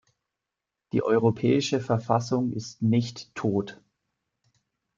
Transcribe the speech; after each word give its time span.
Die 0.93 1.03
Europäische 1.03 1.79
Verfassung 1.79 2.53
ist 2.53 2.81
nicht 2.81 3.35
"tot". 3.35 3.83